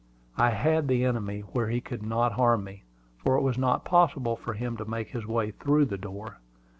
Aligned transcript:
I 0.35 0.49
had 0.49 0.87
the 0.87 1.05
enemy 1.05 1.41
where 1.41 1.69
he 1.69 1.79
could 1.79 2.01
not 2.01 2.31
harm 2.31 2.63
me, 2.63 2.85
for 3.19 3.35
it 3.35 3.43
was 3.43 3.55
not 3.59 3.85
possible 3.85 4.35
for 4.35 4.53
him 4.55 4.75
to 4.77 4.85
make 4.85 5.09
his 5.09 5.27
way 5.27 5.51
through 5.51 5.85
the 5.85 5.97
door. 5.99 6.39